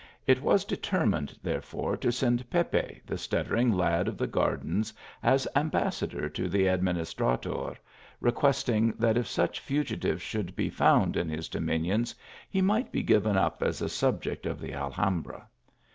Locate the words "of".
4.07-4.17, 14.47-14.59